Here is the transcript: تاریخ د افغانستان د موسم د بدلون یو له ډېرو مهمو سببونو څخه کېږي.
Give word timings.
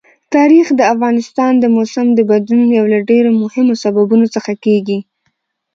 تاریخ 0.35 0.67
د 0.75 0.81
افغانستان 0.93 1.51
د 1.59 1.65
موسم 1.75 2.07
د 2.13 2.19
بدلون 2.31 2.69
یو 2.79 2.85
له 2.93 2.99
ډېرو 3.09 3.29
مهمو 3.43 3.73
سببونو 3.83 4.25
څخه 4.35 4.51
کېږي. 4.65 4.99